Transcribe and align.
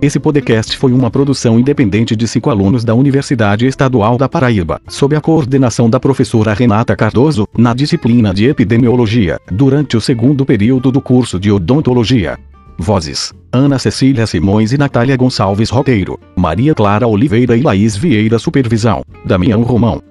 Esse 0.00 0.20
podcast 0.20 0.76
foi 0.76 0.92
uma 0.92 1.10
produção 1.10 1.58
independente 1.58 2.14
de 2.14 2.28
cinco 2.28 2.50
alunos 2.50 2.84
da 2.84 2.94
Universidade 2.94 3.66
Estadual 3.66 4.18
da 4.18 4.28
Paraíba, 4.28 4.78
sob 4.86 5.16
a 5.16 5.20
coordenação 5.22 5.88
da 5.88 5.98
professora 5.98 6.52
Renata 6.52 6.94
Cardoso, 6.94 7.48
na 7.56 7.72
disciplina 7.72 8.34
de 8.34 8.46
Epidemiologia, 8.46 9.40
durante 9.50 9.96
o 9.96 10.00
segundo 10.00 10.44
período 10.44 10.92
do 10.92 11.00
curso 11.00 11.40
de 11.40 11.50
Odontologia. 11.50 12.38
Vozes: 12.78 13.32
Ana 13.50 13.78
Cecília 13.78 14.26
Simões 14.26 14.70
e 14.70 14.76
Natália 14.76 15.16
Gonçalves 15.16 15.70
Roteiro, 15.70 16.20
Maria 16.36 16.74
Clara 16.74 17.06
Oliveira 17.06 17.56
e 17.56 17.62
Laís 17.62 17.96
Vieira 17.96 18.38
Supervisão, 18.38 19.02
Damião 19.24 19.62
Romão. 19.62 20.02